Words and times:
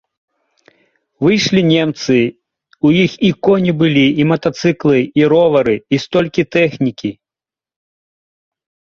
Выйшлі 1.23 1.61
немцы, 1.73 2.15
у 2.87 2.93
іх 3.03 3.11
і 3.27 3.29
коні 3.47 3.71
былі, 3.81 4.05
і 4.23 4.25
матацыклы, 4.31 4.99
і 5.21 5.27
ровары, 5.35 5.75
і 5.97 6.01
столькі 6.05 6.43
тэхнікі. 6.55 7.11